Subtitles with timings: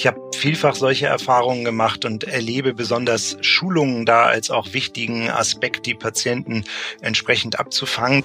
[0.00, 5.84] Ich habe vielfach solche Erfahrungen gemacht und erlebe besonders Schulungen da als auch wichtigen Aspekt,
[5.84, 6.64] die Patienten
[7.02, 8.24] entsprechend abzufangen.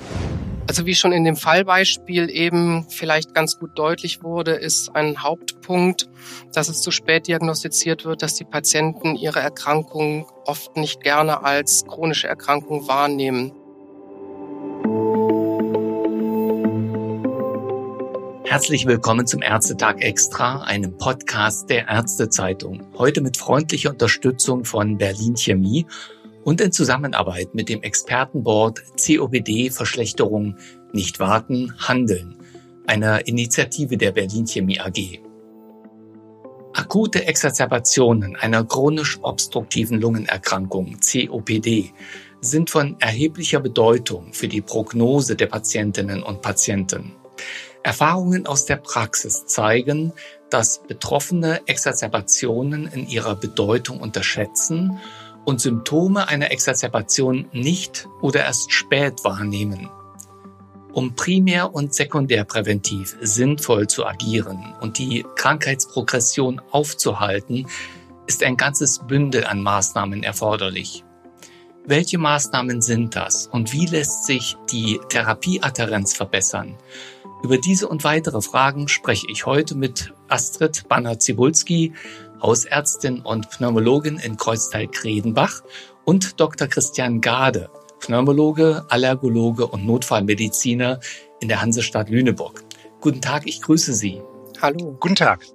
[0.69, 6.07] Also wie schon in dem Fallbeispiel eben vielleicht ganz gut deutlich wurde, ist ein Hauptpunkt,
[6.53, 11.83] dass es zu spät diagnostiziert wird, dass die Patienten ihre Erkrankung oft nicht gerne als
[11.85, 13.51] chronische Erkrankung wahrnehmen.
[18.55, 22.87] Herzlich willkommen zum Ärztetag Extra, einem Podcast der Ärztezeitung.
[22.97, 25.85] Heute mit freundlicher Unterstützung von Berlin Chemie
[26.45, 30.55] und in Zusammenarbeit mit dem Expertenboard COPD Verschlechterung
[30.93, 32.37] nicht warten, handeln,
[32.87, 35.19] einer Initiative der Berlin Chemie AG.
[36.75, 41.91] Akute Exacerbationen einer chronisch obstruktiven Lungenerkrankung COPD
[42.39, 47.11] sind von erheblicher Bedeutung für die Prognose der Patientinnen und Patienten.
[47.85, 50.11] Erfahrungen aus der Praxis zeigen,
[50.49, 54.99] dass Betroffene Exacerbationen in ihrer Bedeutung unterschätzen
[55.45, 59.87] und Symptome einer Exacerbation nicht oder erst spät wahrnehmen.
[60.93, 67.67] Um primär- und sekundärpräventiv sinnvoll zu agieren und die Krankheitsprogression aufzuhalten,
[68.25, 71.04] ist ein ganzes Bündel an Maßnahmen erforderlich.
[71.87, 76.75] Welche Maßnahmen sind das und wie lässt sich die Therapieadherenz verbessern?
[77.43, 81.93] Über diese und weitere Fragen spreche ich heute mit Astrid Banner-Zibulski,
[82.41, 85.61] Hausärztin und Pneumologin in Kreuzteil-Kredenbach
[86.05, 86.67] und Dr.
[86.67, 90.99] Christian Gade, Pneumologe, Allergologe und Notfallmediziner
[91.39, 92.63] in der Hansestadt Lüneburg.
[92.99, 94.23] Guten Tag, ich grüße Sie.
[94.59, 94.97] Hallo.
[94.99, 95.45] Guten Tag.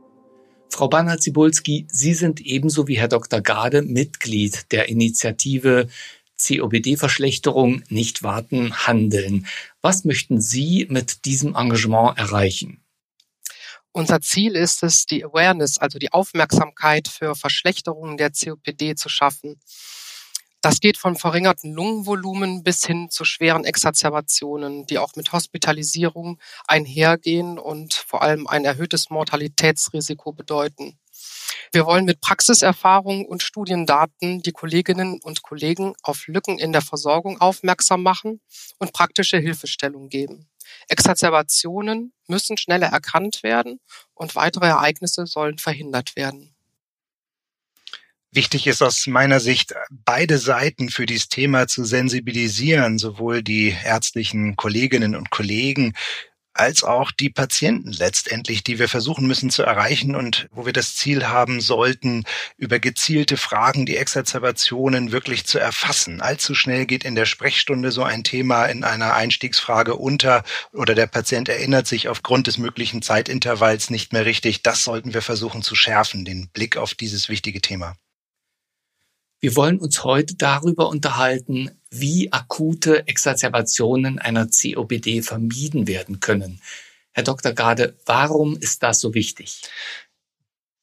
[0.68, 3.40] Frau Banner-Zibulski, Sie sind ebenso wie Herr Dr.
[3.40, 5.88] Gade Mitglied der Initiative
[6.42, 9.46] COPD-Verschlechterung nicht warten, handeln.
[9.80, 12.82] Was möchten Sie mit diesem Engagement erreichen?
[13.92, 19.60] Unser Ziel ist es, die Awareness, also die Aufmerksamkeit für Verschlechterungen der COPD zu schaffen.
[20.62, 27.58] Das geht von verringerten Lungenvolumen bis hin zu schweren Exacerbationen, die auch mit Hospitalisierung einhergehen
[27.58, 30.98] und vor allem ein erhöhtes Mortalitätsrisiko bedeuten.
[31.72, 37.40] Wir wollen mit Praxiserfahrung und Studiendaten die Kolleginnen und Kollegen auf Lücken in der Versorgung
[37.40, 38.40] aufmerksam machen
[38.78, 40.48] und praktische Hilfestellung geben.
[40.88, 43.80] Exacerbationen müssen schneller erkannt werden
[44.14, 46.54] und weitere Ereignisse sollen verhindert werden.
[48.32, 54.54] Wichtig ist aus meiner Sicht, beide Seiten für dieses Thema zu sensibilisieren, sowohl die ärztlichen
[54.54, 55.94] Kolleginnen und Kollegen
[56.60, 60.94] als auch die Patienten letztendlich, die wir versuchen müssen zu erreichen und wo wir das
[60.94, 62.24] Ziel haben sollten,
[62.58, 66.20] über gezielte Fragen die Exacerbationen wirklich zu erfassen.
[66.20, 70.44] Allzu schnell geht in der Sprechstunde so ein Thema in einer Einstiegsfrage unter
[70.74, 74.62] oder der Patient erinnert sich aufgrund des möglichen Zeitintervalls nicht mehr richtig.
[74.62, 77.96] Das sollten wir versuchen zu schärfen, den Blick auf dieses wichtige Thema.
[79.40, 86.60] Wir wollen uns heute darüber unterhalten, wie akute Exacerbationen einer COPD vermieden werden können.
[87.12, 87.52] Herr Dr.
[87.52, 89.62] Gade, warum ist das so wichtig?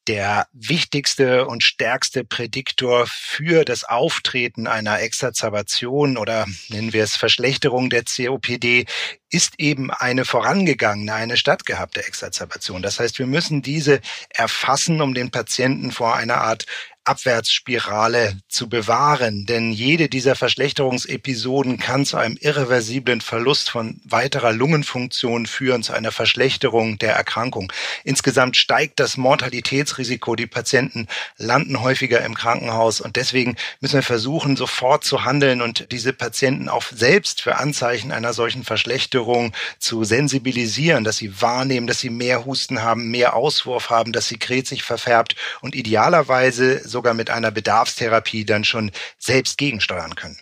[0.07, 7.89] der wichtigste und stärkste Prädiktor für das Auftreten einer Exacerbation oder nennen wir es Verschlechterung
[7.89, 8.85] der COPD
[9.29, 12.81] ist eben eine vorangegangene, eine stattgehabte Exacerbation.
[12.81, 16.65] Das heißt, wir müssen diese erfassen, um den Patienten vor einer Art
[17.07, 19.45] Abwärtsspirale zu bewahren.
[19.45, 26.11] Denn jede dieser Verschlechterungsepisoden kann zu einem irreversiblen Verlust von weiterer Lungenfunktion führen, zu einer
[26.11, 27.71] Verschlechterung der Erkrankung.
[28.03, 30.35] Insgesamt steigt das Mortalitätsrisiko.
[30.35, 31.07] Die Patienten
[31.37, 36.69] landen häufiger im Krankenhaus und deswegen müssen wir versuchen, sofort zu handeln und diese Patienten
[36.69, 42.45] auch selbst für Anzeichen einer solchen Verschlechterung zu sensibilisieren, dass sie wahrnehmen, dass sie mehr
[42.45, 47.29] Husten haben, mehr Auswurf haben, dass sie Kret sich verfärbt und idealerweise so sogar mit
[47.29, 50.39] einer Bedarfstherapie dann schon selbst gegensteuern können.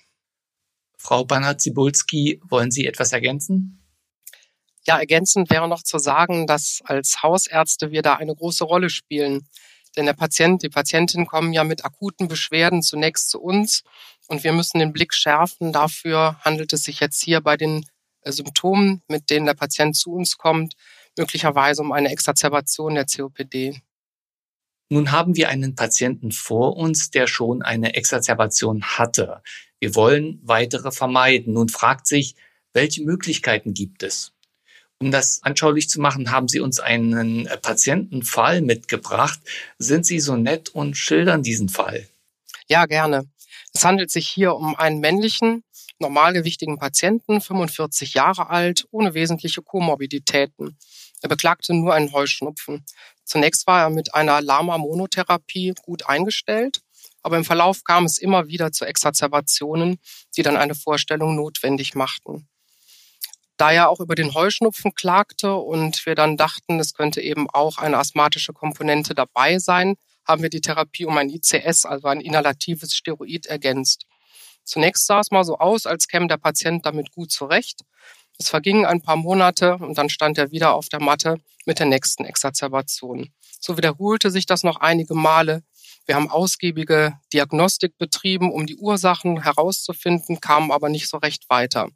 [0.97, 3.83] Frau Banner-Zibulski, wollen Sie etwas ergänzen?
[4.87, 9.49] Ja, ergänzend wäre noch zu sagen, dass als Hausärzte wir da eine große Rolle spielen.
[9.97, 13.83] Denn der Patient, die Patientin kommen ja mit akuten Beschwerden zunächst zu uns
[14.27, 15.73] und wir müssen den Blick schärfen.
[15.73, 17.85] Dafür handelt es sich jetzt hier bei den
[18.21, 20.75] äh, Symptomen, mit denen der Patient zu uns kommt,
[21.17, 23.81] möglicherweise um eine Exacerbation der COPD.
[24.89, 29.41] Nun haben wir einen Patienten vor uns, der schon eine Exacerbation hatte.
[29.79, 31.53] Wir wollen weitere vermeiden.
[31.53, 32.35] Nun fragt sich,
[32.73, 34.31] welche Möglichkeiten gibt es?
[34.99, 39.39] Um das anschaulich zu machen, haben Sie uns einen Patientenfall mitgebracht.
[39.77, 42.07] Sind Sie so nett und schildern diesen Fall?
[42.67, 43.27] Ja, gerne.
[43.73, 45.63] Es handelt sich hier um einen männlichen
[45.99, 50.77] normalgewichtigen Patienten, 45 Jahre alt, ohne wesentliche Komorbiditäten.
[51.25, 52.85] Er beklagte nur einen Heuschnupfen.
[53.23, 56.81] Zunächst war er mit einer Lama-Monotherapie gut eingestellt,
[57.23, 59.97] aber im Verlauf kam es immer wieder zu Exazerbationen,
[60.37, 62.47] die dann eine Vorstellung notwendig machten.
[63.57, 67.79] Da er auch über den Heuschnupfen klagte und wir dann dachten, es könnte eben auch
[67.79, 69.95] eine asthmatische Komponente dabei sein,
[70.27, 74.05] haben wir die Therapie um ein ICS, also ein inhalatives Steroid, ergänzt.
[74.63, 77.81] Zunächst sah es mal so aus, als käme der Patient damit gut zurecht.
[78.37, 81.85] Es vergingen ein paar Monate und dann stand er wieder auf der Matte mit der
[81.85, 83.33] nächsten Exazerbation.
[83.59, 85.63] So wiederholte sich das noch einige Male.
[86.05, 91.89] Wir haben ausgiebige Diagnostik betrieben, um die Ursachen herauszufinden, kamen aber nicht so recht weiter.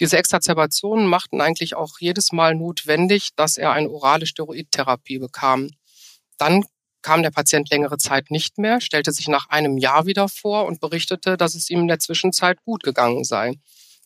[0.00, 5.68] Diese Exazerbationen machten eigentlich auch jedes Mal notwendig, dass er eine orale Steroidtherapie bekam.
[6.38, 6.64] Dann
[7.02, 10.80] kam der Patient längere Zeit nicht mehr, stellte sich nach einem Jahr wieder vor und
[10.80, 13.54] berichtete, dass es ihm in der Zwischenzeit gut gegangen sei.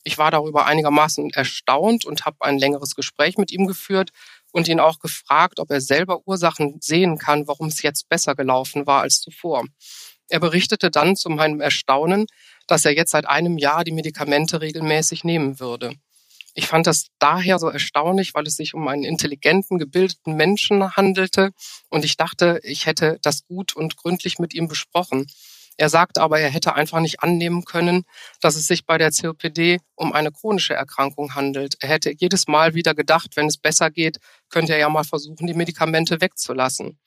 [0.06, 4.10] Ich war darüber einigermaßen erstaunt und habe ein längeres Gespräch mit ihm geführt
[4.52, 8.86] und ihn auch gefragt, ob er selber Ursachen sehen kann, warum es jetzt besser gelaufen
[8.86, 9.64] war als zuvor.
[10.28, 12.26] Er berichtete dann zu meinem Erstaunen,
[12.68, 15.96] dass er jetzt seit einem Jahr die Medikamente regelmäßig nehmen würde.
[16.54, 21.50] Ich fand das daher so erstaunlich, weil es sich um einen intelligenten, gebildeten Menschen handelte
[21.88, 25.26] und ich dachte, ich hätte das gut und gründlich mit ihm besprochen.
[25.76, 28.04] Er sagte aber, er hätte einfach nicht annehmen können,
[28.40, 31.76] dass es sich bei der COPD um eine chronische Erkrankung handelt.
[31.80, 34.18] Er hätte jedes Mal wieder gedacht, wenn es besser geht,
[34.48, 36.98] könnte er ja mal versuchen, die Medikamente wegzulassen.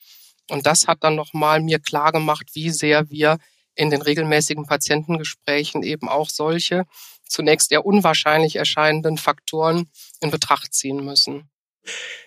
[0.50, 3.38] Und das hat dann nochmal mir klar gemacht, wie sehr wir
[3.74, 6.84] in den regelmäßigen Patientengesprächen eben auch solche
[7.24, 9.88] zunächst eher unwahrscheinlich erscheinenden Faktoren
[10.20, 11.48] in Betracht ziehen müssen.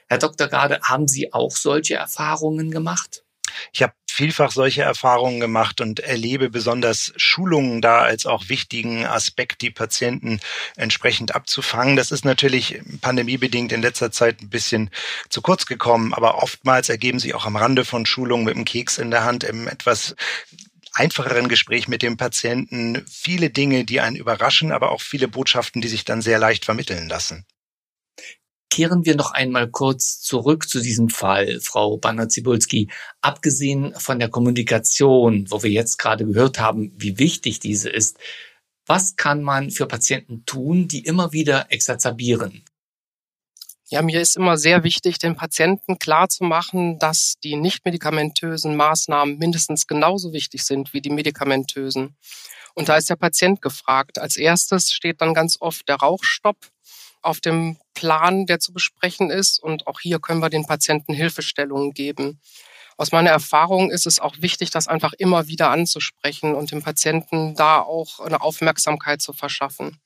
[0.08, 0.48] Herr Dr.
[0.48, 3.24] Gade, haben Sie auch solche Erfahrungen gemacht?
[3.72, 9.62] Ich habe vielfach solche Erfahrungen gemacht und erlebe besonders Schulungen da als auch wichtigen Aspekt,
[9.62, 10.40] die Patienten
[10.76, 11.96] entsprechend abzufangen.
[11.96, 14.92] Das ist natürlich pandemiebedingt in letzter Zeit ein bisschen
[15.30, 19.00] zu kurz gekommen, aber oftmals ergeben sich auch am Rande von Schulungen mit dem Keks
[19.00, 20.16] in der Hand im etwas
[20.94, 25.88] einfacheren Gespräch mit dem Patienten viele Dinge, die einen überraschen, aber auch viele Botschaften, die
[25.88, 27.46] sich dann sehr leicht vermitteln lassen.
[28.74, 32.90] Kehren wir noch einmal kurz zurück zu diesem Fall, Frau Banner-Zibulski.
[33.22, 38.18] Abgesehen von der Kommunikation, wo wir jetzt gerade gehört haben, wie wichtig diese ist,
[38.88, 42.66] was kann man für Patienten tun, die immer wieder exazerbieren?
[43.90, 50.34] Ja, mir ist immer sehr wichtig, den Patienten klarzumachen, dass die nicht-medikamentösen Maßnahmen mindestens genauso
[50.34, 52.18] wichtig sind wie die medikamentösen.
[52.74, 54.18] Und da ist der Patient gefragt.
[54.18, 56.73] Als erstes steht dann ganz oft der Rauchstopp
[57.24, 59.62] auf dem Plan, der zu besprechen ist.
[59.62, 62.40] Und auch hier können wir den Patienten Hilfestellungen geben.
[62.98, 67.56] Aus meiner Erfahrung ist es auch wichtig, das einfach immer wieder anzusprechen und dem Patienten
[67.56, 70.00] da auch eine Aufmerksamkeit zu verschaffen.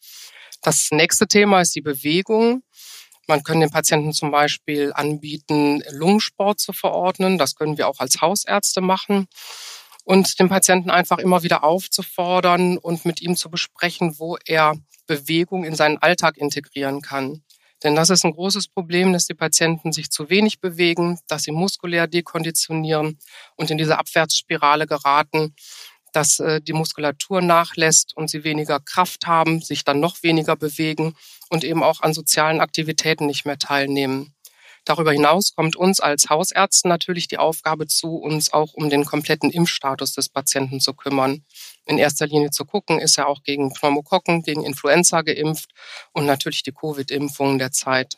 [0.62, 2.64] Das nächste Thema ist die Bewegung.
[3.28, 7.38] Man kann den Patienten zum Beispiel anbieten, Lungensport zu verordnen.
[7.38, 9.28] Das können wir auch als Hausärzte machen.
[10.08, 14.76] Und den Patienten einfach immer wieder aufzufordern und mit ihm zu besprechen, wo er
[15.06, 17.44] Bewegung in seinen Alltag integrieren kann.
[17.84, 21.52] Denn das ist ein großes Problem, dass die Patienten sich zu wenig bewegen, dass sie
[21.52, 23.20] muskulär dekonditionieren
[23.58, 25.54] und in diese Abwärtsspirale geraten,
[26.14, 31.18] dass äh, die Muskulatur nachlässt und sie weniger Kraft haben, sich dann noch weniger bewegen
[31.50, 34.37] und eben auch an sozialen Aktivitäten nicht mehr teilnehmen.
[34.88, 39.52] Darüber hinaus kommt uns als Hausärzten natürlich die Aufgabe zu, uns auch um den kompletten
[39.52, 41.44] Impfstatus des Patienten zu kümmern.
[41.86, 45.72] In erster Linie zu gucken, ist er auch gegen Pneumokokken, gegen Influenza geimpft
[46.14, 48.16] und natürlich die Covid-Impfungen der Zeit.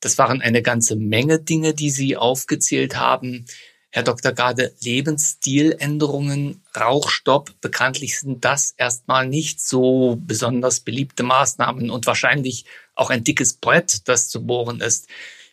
[0.00, 3.44] Das waren eine ganze Menge Dinge, die Sie aufgezählt haben.
[3.90, 4.32] Herr Dr.
[4.32, 12.64] Gade, Lebensstiländerungen, Rauchstopp, bekanntlich sind das erstmal nicht so besonders beliebte Maßnahmen und wahrscheinlich
[12.94, 15.06] auch ein dickes Brett, das zu bohren ist.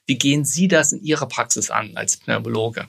[0.08, 2.88] Wie gehen Sie das in Ihrer Praxis an als Pneumologe?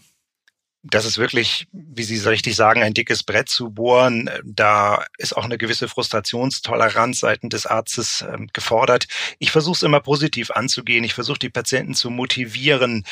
[0.84, 4.30] das ist wirklich, wie Sie so richtig sagen, ein dickes Brett zu bohren.
[4.44, 9.06] Da ist auch eine gewisse Frustrationstoleranz seitens des Arztes ähm, gefordert.
[9.38, 11.04] Ich versuche es immer positiv anzugehen.
[11.04, 13.04] Ich versuche die Patienten zu motivieren,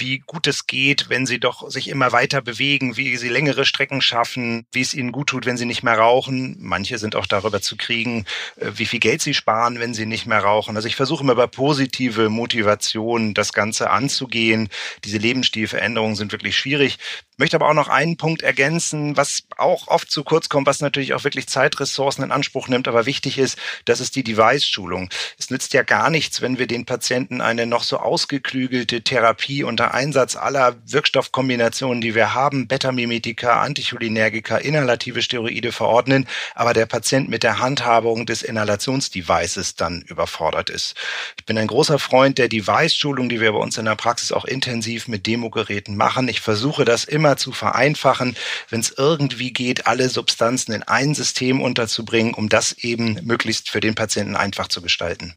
[0.00, 4.00] wie gut es geht, wenn sie doch sich immer weiter bewegen, wie sie längere Strecken
[4.00, 6.56] schaffen, wie es ihnen gut tut, wenn sie nicht mehr rauchen.
[6.60, 8.24] Manche sind auch darüber zu kriegen,
[8.56, 10.76] äh, wie viel Geld sie sparen, wenn sie nicht mehr rauchen.
[10.76, 14.68] Also ich versuche immer über positive Motivation das Ganze anzugehen.
[15.04, 16.98] Diese Lebensstilveränderungen sind wirklich schwierig
[17.38, 21.14] möchte aber auch noch einen Punkt ergänzen, was auch oft zu kurz kommt, was natürlich
[21.14, 25.08] auch wirklich Zeitressourcen in Anspruch nimmt, aber wichtig ist, das ist die Device-Schulung.
[25.38, 29.87] Es nützt ja gar nichts, wenn wir den Patienten eine noch so ausgeklügelte Therapie unter
[29.94, 37.42] Einsatz aller Wirkstoffkombinationen, die wir haben, Beta-Mimetika, Anticholinergika, inhalative Steroide verordnen, aber der Patient mit
[37.42, 40.94] der Handhabung des Inhalationsdevices dann überfordert ist.
[41.38, 44.44] Ich bin ein großer Freund der Device-Schulung, die wir bei uns in der Praxis auch
[44.44, 46.28] intensiv mit Demogeräten machen.
[46.28, 48.36] Ich versuche das immer zu vereinfachen,
[48.70, 53.80] wenn es irgendwie geht, alle Substanzen in ein System unterzubringen, um das eben möglichst für
[53.80, 55.34] den Patienten einfach zu gestalten.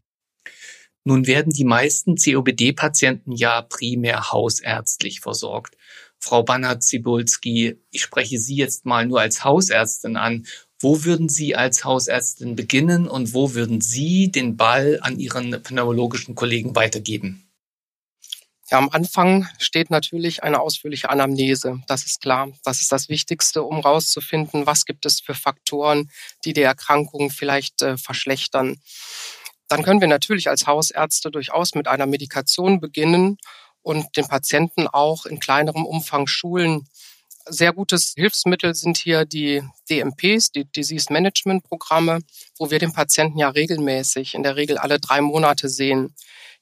[1.04, 5.76] Nun werden die meisten COPD-Patienten ja primär hausärztlich versorgt.
[6.18, 10.46] Frau Bannert-Zibulski, ich spreche Sie jetzt mal nur als Hausärztin an.
[10.78, 16.36] Wo würden Sie als Hausärztin beginnen und wo würden Sie den Ball an Ihren pneumologischen
[16.36, 17.44] Kollegen weitergeben?
[18.70, 21.82] Ja, am Anfang steht natürlich eine ausführliche Anamnese.
[21.88, 22.52] Das ist klar.
[22.64, 26.10] Das ist das Wichtigste, um herauszufinden, was gibt es für Faktoren,
[26.44, 28.80] die die Erkrankung vielleicht äh, verschlechtern.
[29.68, 33.38] Dann können wir natürlich als Hausärzte durchaus mit einer Medikation beginnen
[33.82, 36.86] und den Patienten auch in kleinerem Umfang schulen.
[37.46, 42.20] Sehr gutes Hilfsmittel sind hier die DMPs, die Disease Management Programme,
[42.56, 46.14] wo wir den Patienten ja regelmäßig, in der Regel alle drei Monate sehen.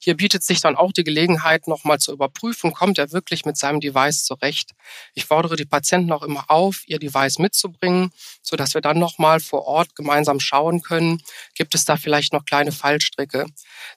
[0.02, 3.80] Hier bietet sich dann auch die Gelegenheit, nochmal zu überprüfen, kommt er wirklich mit seinem
[3.80, 4.70] Device zurecht.
[5.12, 9.40] Ich fordere die Patienten auch immer auf, ihr Device mitzubringen, so dass wir dann nochmal
[9.40, 11.22] vor Ort gemeinsam schauen können,
[11.54, 13.44] gibt es da vielleicht noch kleine Fallstricke.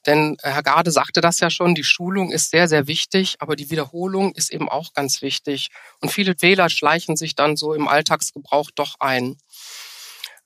[0.05, 3.55] Denn äh, Herr Garde sagte das ja schon, die Schulung ist sehr, sehr wichtig, aber
[3.55, 5.69] die Wiederholung ist eben auch ganz wichtig.
[6.01, 9.38] Und viele Fehler schleichen sich dann so im Alltagsgebrauch doch ein.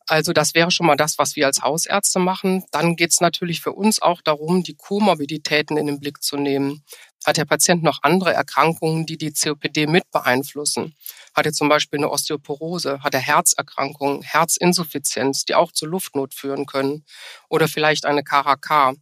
[0.07, 2.63] Also das wäre schon mal das, was wir als Hausärzte machen.
[2.71, 6.83] Dann geht es natürlich für uns auch darum, die Komorbiditäten in den Blick zu nehmen.
[7.25, 10.95] Hat der Patient noch andere Erkrankungen, die die COPD mit beeinflussen?
[11.35, 13.03] Hat er zum Beispiel eine Osteoporose?
[13.03, 17.03] Hat er Herzerkrankungen, Herzinsuffizienz, die auch zur Luftnot führen können?
[17.49, 18.93] Oder vielleicht eine KRK?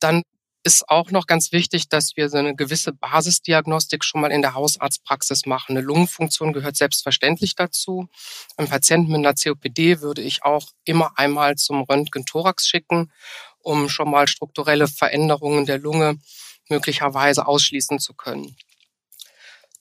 [0.00, 0.22] Dann
[0.64, 4.54] ist auch noch ganz wichtig, dass wir so eine gewisse Basisdiagnostik schon mal in der
[4.54, 5.76] Hausarztpraxis machen.
[5.76, 8.08] Eine Lungenfunktion gehört selbstverständlich dazu.
[8.56, 13.12] Ein Patienten mit einer COPD würde ich auch immer einmal zum Röntgen-Thorax schicken,
[13.60, 16.18] um schon mal strukturelle Veränderungen der Lunge
[16.70, 18.56] möglicherweise ausschließen zu können.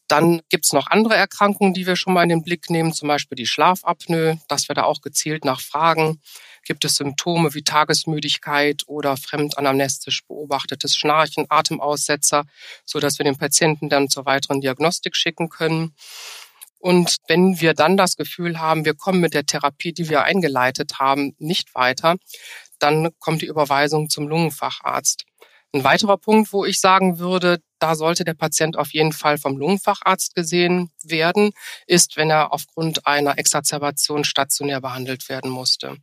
[0.09, 3.37] Dann gibt's noch andere Erkrankungen, die wir schon mal in den Blick nehmen, zum Beispiel
[3.37, 6.21] die Schlafapnoe, dass wir da auch gezielt nachfragen.
[6.65, 12.45] Gibt es Symptome wie Tagesmüdigkeit oder fremdanamnestisch beobachtetes Schnarchen, Atemaussetzer,
[12.85, 15.93] so dass wir den Patienten dann zur weiteren Diagnostik schicken können?
[16.79, 20.99] Und wenn wir dann das Gefühl haben, wir kommen mit der Therapie, die wir eingeleitet
[20.99, 22.17] haben, nicht weiter,
[22.79, 25.23] dann kommt die Überweisung zum Lungenfacharzt.
[25.75, 29.57] Ein weiterer Punkt, wo ich sagen würde, da sollte der Patient auf jeden Fall vom
[29.57, 31.51] Lungenfacharzt gesehen werden,
[31.87, 35.97] ist, wenn er aufgrund einer Exacerbation stationär behandelt werden musste.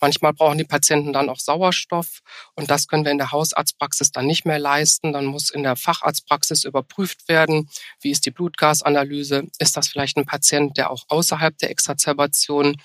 [0.00, 2.20] Manchmal brauchen die Patienten dann auch Sauerstoff
[2.54, 5.12] und das können wir in der Hausarztpraxis dann nicht mehr leisten.
[5.12, 7.68] Dann muss in der Facharztpraxis überprüft werden,
[8.00, 12.76] wie ist die Blutgasanalyse, ist das vielleicht ein Patient, der auch außerhalb der Exacerbation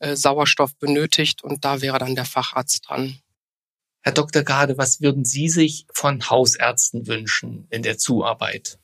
[0.00, 3.18] äh, Sauerstoff benötigt und da wäre dann der Facharzt dran.
[4.02, 4.42] Herr Dr.
[4.42, 8.78] Gade, was würden Sie sich von Hausärzten wünschen in der Zuarbeit?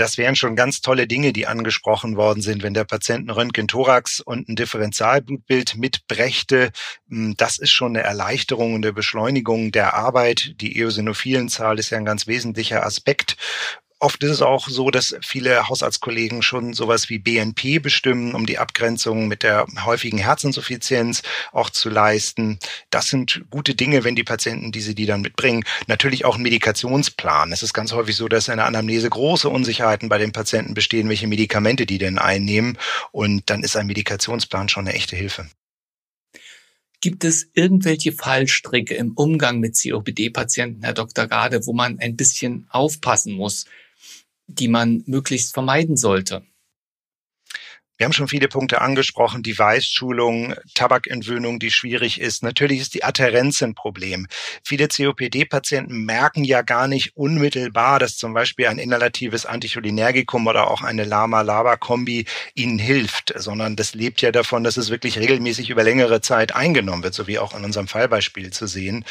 [0.00, 4.20] Das wären schon ganz tolle Dinge, die angesprochen worden sind, wenn der Patient ein Röntgen-Thorax
[4.20, 6.70] und ein Differentialblutbild mitbrächte.
[7.10, 10.54] Hm, das ist schon eine Erleichterung und eine Beschleunigung der Arbeit.
[10.62, 13.36] Die Eosinophilenzahl ist ja ein ganz wesentlicher Aspekt.
[14.02, 18.56] Oft ist es auch so, dass viele Hausarztkollegen schon sowas wie BNP bestimmen, um die
[18.56, 22.58] Abgrenzung mit der häufigen Herzinsuffizienz auch zu leisten.
[22.88, 25.64] Das sind gute Dinge, wenn die Patienten diese die dann mitbringen.
[25.86, 27.52] Natürlich auch ein Medikationsplan.
[27.52, 31.10] Es ist ganz häufig so, dass in der Anamnese große Unsicherheiten bei den Patienten bestehen,
[31.10, 32.78] welche Medikamente die denn einnehmen.
[33.12, 35.46] Und dann ist ein Medikationsplan schon eine echte Hilfe.
[37.02, 41.26] Gibt es irgendwelche Fallstricke im Umgang mit COPD-Patienten, Herr Dr.
[41.26, 43.66] Gade, wo man ein bisschen aufpassen muss?
[44.54, 46.42] Die man möglichst vermeiden sollte?
[48.00, 52.42] Wir haben schon viele Punkte angesprochen, die Weißschulung, Tabakentwöhnung, die schwierig ist.
[52.42, 54.26] Natürlich ist die Adherenz ein Problem.
[54.64, 60.80] Viele COPD-Patienten merken ja gar nicht unmittelbar, dass zum Beispiel ein inhalatives Anticholinergikum oder auch
[60.80, 66.22] eine Lama-Laba-Kombi ihnen hilft, sondern das lebt ja davon, dass es wirklich regelmäßig über längere
[66.22, 69.04] Zeit eingenommen wird, so wie auch in unserem Fallbeispiel zu sehen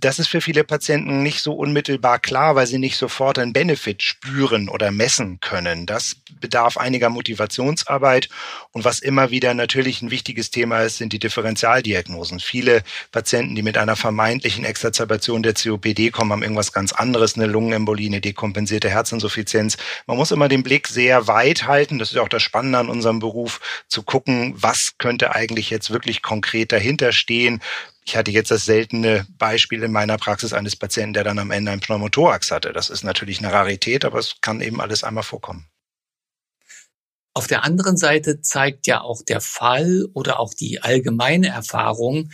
[0.00, 4.02] das ist für viele Patienten nicht so unmittelbar klar, weil sie nicht sofort einen Benefit
[4.02, 5.84] spüren oder messen können.
[5.84, 8.30] Das bedarf einiger Motivationsarbeit.
[8.72, 12.40] Und was immer wieder natürlich ein wichtiges Thema ist, sind die Differentialdiagnosen.
[12.40, 17.46] Viele Patienten, die mit einer vermeintlichen Exazerbation der COPD kommen, haben irgendwas ganz anderes, eine
[17.46, 19.76] Lungenembolie, eine dekompensierte Herzinsuffizienz.
[20.06, 21.98] Man muss immer den Blick sehr weit halten.
[21.98, 26.22] Das ist auch das Spannende an unserem Beruf, zu gucken, was könnte eigentlich jetzt wirklich
[26.22, 27.60] konkret dahinter stehen
[28.04, 31.70] Ich hatte jetzt das seltene Beispiel in meiner Praxis eines Patienten, der dann am Ende
[31.70, 32.72] einen Pneumothorax hatte.
[32.72, 35.66] Das ist natürlich eine Rarität, aber es kann eben alles einmal vorkommen.
[37.34, 42.30] Auf der anderen Seite zeigt ja auch der Fall oder auch die allgemeine Erfahrung,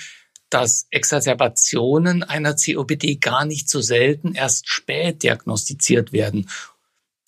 [0.49, 6.49] dass Exacerbationen einer COPD gar nicht so selten erst spät diagnostiziert werden.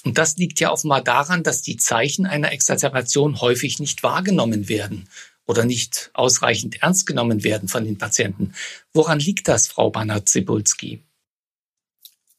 [0.04, 5.08] Und das liegt ja offenbar daran, dass die Zeichen einer Exacerbation häufig nicht wahrgenommen werden
[5.48, 8.54] oder nicht ausreichend ernst genommen werden von den Patienten.
[8.92, 11.02] Woran liegt das, Frau Banat-Zibulski?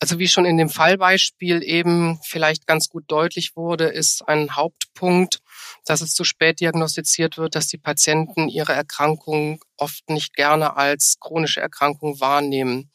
[0.02, 5.42] Also wie schon in dem Fallbeispiel eben vielleicht ganz gut deutlich wurde, ist ein Hauptpunkt,
[5.84, 11.18] dass es zu spät diagnostiziert wird, dass die Patienten ihre Erkrankung oft nicht gerne als
[11.20, 12.92] chronische Erkrankung wahrnehmen.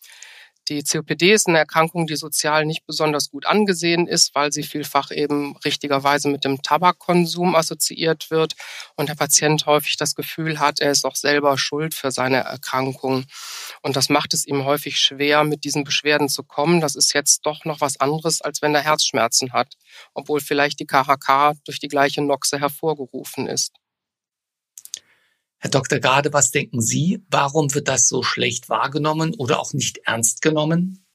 [0.68, 5.10] Die COPD ist eine Erkrankung, die sozial nicht besonders gut angesehen ist, weil sie vielfach
[5.10, 8.54] eben richtigerweise mit dem Tabakkonsum assoziiert wird
[8.96, 13.26] und der Patient häufig das Gefühl hat, er ist auch selber schuld für seine Erkrankung.
[13.82, 16.80] Und das macht es ihm häufig schwer, mit diesen Beschwerden zu kommen.
[16.80, 19.74] Das ist jetzt doch noch was anderes, als wenn er Herzschmerzen hat,
[20.14, 23.83] obwohl vielleicht die KHK durch die gleiche Noxe hervorgerufen ist.
[25.64, 25.98] Herr Dr.
[25.98, 27.24] Gade, was denken Sie?
[27.30, 31.06] Warum wird das so schlecht wahrgenommen oder auch nicht ernst genommen?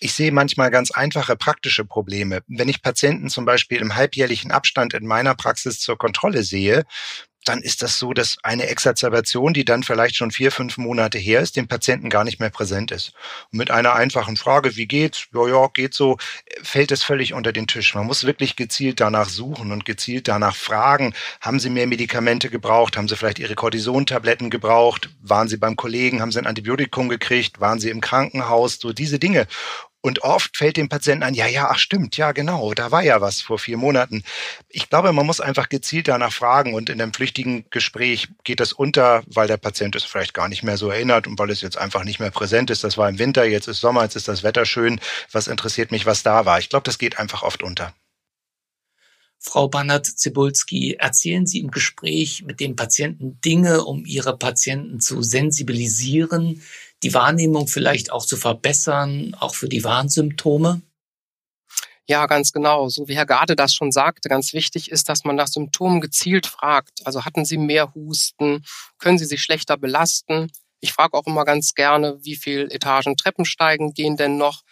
[0.00, 2.42] Ich sehe manchmal ganz einfache praktische Probleme.
[2.48, 6.84] Wenn ich Patienten zum Beispiel im halbjährlichen Abstand in meiner Praxis zur Kontrolle sehe,
[7.48, 11.40] dann ist das so, dass eine Exazerbation, die dann vielleicht schon vier, fünf Monate her
[11.40, 13.12] ist, dem Patienten gar nicht mehr präsent ist.
[13.52, 15.26] Und mit einer einfachen Frage, wie geht's?
[15.32, 16.18] Ja, ja, geht so,
[16.62, 17.94] fällt es völlig unter den Tisch.
[17.94, 22.96] Man muss wirklich gezielt danach suchen und gezielt danach fragen, haben Sie mehr Medikamente gebraucht?
[22.96, 25.10] Haben Sie vielleicht Ihre Cortisontabletten gebraucht?
[25.22, 26.20] Waren Sie beim Kollegen?
[26.20, 27.60] Haben Sie ein Antibiotikum gekriegt?
[27.60, 28.78] Waren Sie im Krankenhaus?
[28.80, 29.46] So diese Dinge.
[30.06, 33.20] Und oft fällt dem Patienten ein, ja, ja, ach stimmt, ja, genau, da war ja
[33.20, 34.22] was vor vier Monaten.
[34.68, 38.72] Ich glaube, man muss einfach gezielt danach fragen und in einem flüchtigen Gespräch geht das
[38.72, 41.76] unter, weil der Patient es vielleicht gar nicht mehr so erinnert und weil es jetzt
[41.76, 42.84] einfach nicht mehr präsent ist.
[42.84, 45.00] Das war im Winter, jetzt ist Sommer, jetzt ist das Wetter schön.
[45.32, 46.60] Was interessiert mich, was da war?
[46.60, 47.92] Ich glaube, das geht einfach oft unter.
[49.40, 56.62] Frau Banat-Zibulski, erzählen Sie im Gespräch mit dem Patienten Dinge, um Ihre Patienten zu sensibilisieren,
[57.02, 60.82] die Wahrnehmung vielleicht auch zu verbessern, auch für die Warnsymptome?
[62.08, 62.88] Ja, ganz genau.
[62.88, 66.46] So wie Herr Gade das schon sagte, ganz wichtig ist, dass man nach Symptomen gezielt
[66.46, 67.04] fragt.
[67.04, 68.64] Also hatten Sie mehr Husten?
[68.98, 70.50] Können Sie sich schlechter belasten?
[70.80, 74.62] Ich frage auch immer ganz gerne, wie viel Etagen Treppensteigen gehen denn noch?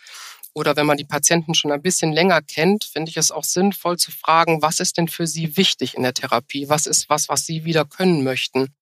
[0.55, 3.99] Oder wenn man die Patienten schon ein bisschen länger kennt, finde ich es auch sinnvoll
[3.99, 6.69] zu fragen, was ist denn für Sie wichtig in der Therapie?
[6.69, 8.73] Was ist was, was Sie wieder können möchten?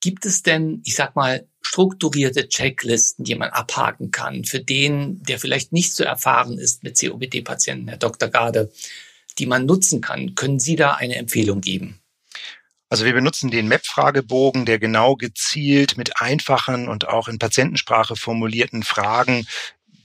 [0.00, 5.38] Gibt es denn, ich sag mal, strukturierte Checklisten, die man abhaken kann, für den, der
[5.38, 8.28] vielleicht nicht so erfahren ist mit COPD-Patienten, Herr Dr.
[8.28, 8.72] Gade,
[9.38, 10.34] die man nutzen kann?
[10.34, 12.00] Können Sie da eine Empfehlung geben?
[12.90, 18.82] Also wir benutzen den MAP-Fragebogen, der genau gezielt mit einfachen und auch in Patientensprache formulierten
[18.82, 19.46] Fragen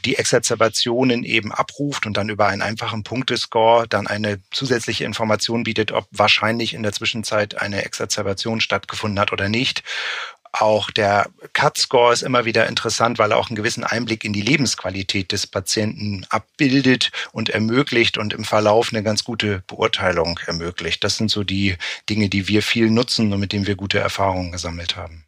[0.04, 5.92] die Exazerbationen eben abruft und dann über einen einfachen Punktescore dann eine zusätzliche Information bietet,
[5.92, 9.84] ob wahrscheinlich in der Zwischenzeit eine Exazerbation stattgefunden hat oder nicht.
[10.54, 14.42] Auch der CUT-Score ist immer wieder interessant, weil er auch einen gewissen Einblick in die
[14.42, 21.04] Lebensqualität des Patienten abbildet und ermöglicht und im Verlauf eine ganz gute Beurteilung ermöglicht.
[21.04, 21.76] Das sind so die
[22.08, 25.26] Dinge, die wir viel nutzen und mit denen wir gute Erfahrungen gesammelt haben.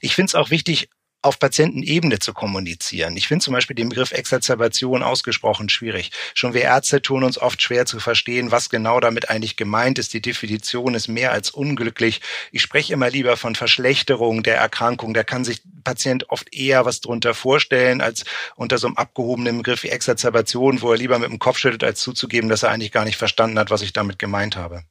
[0.00, 0.88] Ich finde es auch wichtig,
[1.22, 3.16] auf Patientenebene zu kommunizieren.
[3.16, 6.12] Ich finde zum Beispiel den Begriff Exazerbation ausgesprochen schwierig.
[6.34, 10.14] Schon wir Ärzte tun uns oft schwer zu verstehen, was genau damit eigentlich gemeint ist.
[10.14, 12.20] Die Definition ist mehr als unglücklich.
[12.52, 15.12] Ich spreche immer lieber von Verschlechterung der Erkrankung.
[15.12, 18.24] Da kann sich Patient oft eher was drunter vorstellen, als
[18.56, 22.00] unter so einem abgehobenen Begriff wie Exazerbation, wo er lieber mit dem Kopf schüttelt, als
[22.00, 24.84] zuzugeben, dass er eigentlich gar nicht verstanden hat, was ich damit gemeint habe.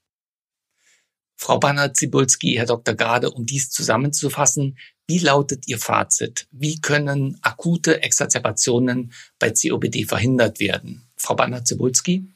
[1.41, 2.95] Frau Banner-Zibulski, Herr Dr.
[2.95, 6.47] Grade, um dies zusammenzufassen, wie lautet Ihr Fazit?
[6.51, 11.09] Wie können akute Exazerbationen bei COPD verhindert werden?
[11.15, 12.27] Frau Banner-Zibulski?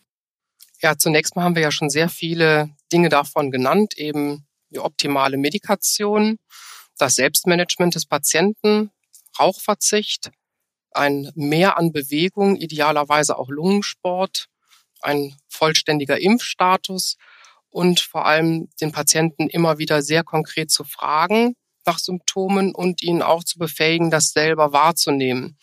[0.81, 5.35] Ja, zunächst mal haben wir ja schon sehr viele Dinge davon genannt, eben die optimale
[5.35, 6.39] Medikation,
[6.97, 8.89] das Selbstmanagement des Patienten,
[9.37, 10.31] Rauchverzicht,
[10.91, 14.47] ein Mehr an Bewegung, idealerweise auch Lungensport,
[15.01, 17.17] ein vollständiger Impfstatus
[17.73, 21.55] und vor allem den Patienten immer wieder sehr konkret zu fragen
[21.85, 25.57] nach Symptomen und ihn auch zu befähigen, das selber wahrzunehmen.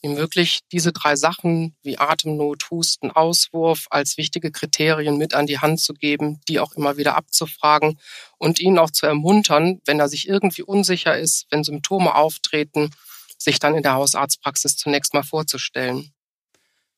[0.00, 5.58] Ihm wirklich diese drei Sachen wie Atemnot, Husten, Auswurf als wichtige Kriterien mit an die
[5.58, 7.98] Hand zu geben, die auch immer wieder abzufragen
[8.38, 12.90] und ihn auch zu ermuntern, wenn er sich irgendwie unsicher ist, wenn Symptome auftreten,
[13.38, 16.12] sich dann in der Hausarztpraxis zunächst mal vorzustellen.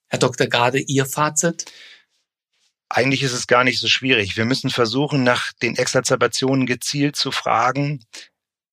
[0.08, 0.46] Herr Dr.
[0.46, 1.66] Gade, Ihr Fazit?
[2.90, 4.36] Eigentlich ist es gar nicht so schwierig.
[4.36, 8.04] Wir müssen versuchen, nach den Exazerbationen gezielt zu fragen,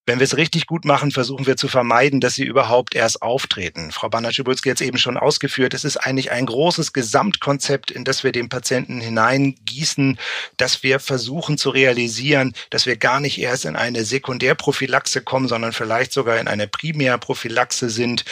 [0.07, 3.91] Wenn wir es richtig gut machen, versuchen wir zu vermeiden, dass sie überhaupt erst auftreten.
[3.91, 5.73] Frau Banachibulski hat es eben schon ausgeführt.
[5.73, 10.19] Es ist eigentlich ein großes Gesamtkonzept, in das wir den Patienten hineingießen,
[10.57, 15.73] dass wir versuchen zu realisieren, dass wir gar nicht erst in eine Sekundärprophylaxe kommen, sondern
[15.73, 18.25] vielleicht sogar in eine Primärprophylaxe sind,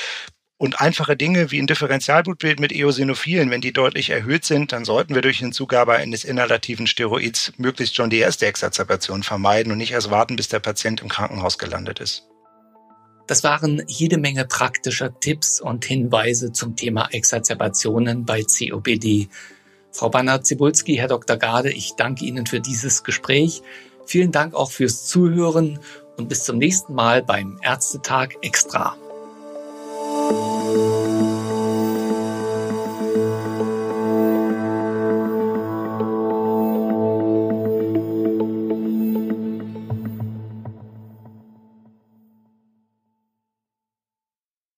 [0.57, 5.15] und einfache Dinge wie ein Differentialblutbild mit Eosinophilen, wenn die deutlich erhöht sind, dann sollten
[5.15, 10.11] wir durch Hinzugabe eines inhalativen Steroids möglichst schon die erste Exazerbation vermeiden und nicht erst
[10.11, 12.27] warten, bis der Patient im Krankenhaus gelandet ist.
[13.27, 19.29] Das waren jede Menge praktischer Tipps und Hinweise zum Thema Exazerbationen bei COPD.
[19.91, 21.37] Frau Banner-Zibulski, Herr Dr.
[21.37, 23.61] Gade, ich danke Ihnen für dieses Gespräch.
[24.05, 25.79] Vielen Dank auch fürs Zuhören
[26.17, 28.97] und bis zum nächsten Mal beim Ärztetag Extra.